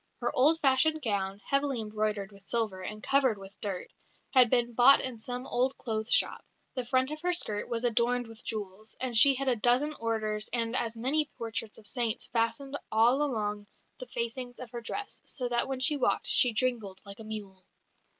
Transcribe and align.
Her 0.19 0.35
old 0.35 0.59
fashioned 0.61 1.03
gown, 1.03 1.43
heavily 1.49 1.79
embroidered 1.79 2.31
with 2.31 2.49
silver, 2.49 2.81
and 2.81 3.03
covered 3.03 3.37
with 3.37 3.61
dirt, 3.61 3.93
had 4.33 4.49
been 4.49 4.73
bought 4.73 4.99
in 4.99 5.19
some 5.19 5.45
old 5.45 5.77
clothes 5.77 6.11
shop. 6.11 6.43
The 6.73 6.87
front 6.87 7.11
of 7.11 7.21
her 7.21 7.31
skirt 7.33 7.69
was 7.69 7.83
adorned 7.83 8.25
with 8.25 8.43
jewels, 8.43 8.95
and 8.99 9.15
she 9.15 9.35
had 9.35 9.47
a 9.47 9.55
dozen 9.55 9.93
orders 9.93 10.49
and 10.51 10.75
as 10.75 10.97
many 10.97 11.29
portraits 11.37 11.77
of 11.77 11.85
saints 11.85 12.25
fastened 12.25 12.77
all 12.91 13.21
along 13.21 13.67
the 13.99 14.07
facings 14.07 14.59
of 14.59 14.71
her 14.71 14.81
dress, 14.81 15.21
so 15.27 15.47
that 15.49 15.67
when 15.67 15.79
she 15.79 15.97
walked 15.97 16.25
she 16.25 16.51
jingled 16.51 16.99
like 17.05 17.19
a 17.19 17.23
mule." 17.23 17.63